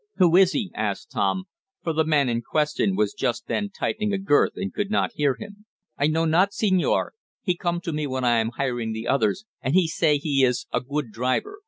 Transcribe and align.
"Who 0.15 0.35
is 0.35 0.53
he?" 0.53 0.71
asked 0.73 1.11
Tom, 1.11 1.43
for 1.83 1.93
the 1.93 2.03
man 2.03 2.27
in 2.27 2.41
question 2.41 2.95
was 2.95 3.13
just 3.13 3.45
then 3.45 3.69
tightening 3.69 4.11
a 4.13 4.17
girth 4.17 4.53
and 4.55 4.73
could 4.73 4.89
not 4.89 5.11
hear 5.13 5.35
him. 5.35 5.67
"I 5.95 6.07
know 6.07 6.25
not, 6.25 6.55
senor. 6.55 7.13
He 7.43 7.55
come 7.55 7.79
to 7.81 7.93
me 7.93 8.07
when 8.07 8.23
I 8.23 8.39
am 8.39 8.49
hiring 8.57 8.93
the 8.93 9.07
others, 9.07 9.45
and 9.61 9.75
he 9.75 9.87
say 9.87 10.17
he 10.17 10.43
is 10.43 10.65
a 10.73 10.81
good 10.81 11.11
driver. 11.11 11.59